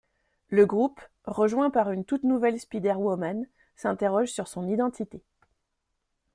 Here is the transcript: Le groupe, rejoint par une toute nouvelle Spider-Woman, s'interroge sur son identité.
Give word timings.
Le 0.49 0.65
groupe, 0.65 0.99
rejoint 1.25 1.69
par 1.69 1.91
une 1.91 2.05
toute 2.05 2.23
nouvelle 2.23 2.59
Spider-Woman, 2.59 3.45
s'interroge 3.75 4.29
sur 4.29 4.47
son 4.47 4.67
identité. 4.67 5.21